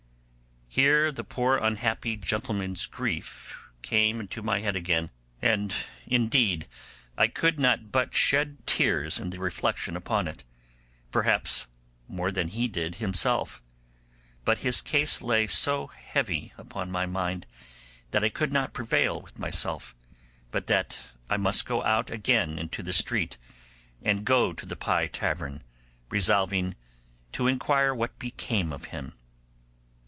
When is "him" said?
28.85-29.15